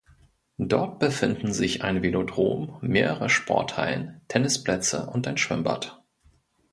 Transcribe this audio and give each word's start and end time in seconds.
Dort 0.57 0.97
befinden 0.97 1.53
sich 1.53 1.83
ein 1.83 2.01
Velodrom, 2.01 2.79
mehrere 2.81 3.29
Sporthallen, 3.29 4.19
Tennisplätze 4.29 5.05
und 5.05 5.27
ein 5.27 5.37
Schwimmbad. 5.37 6.01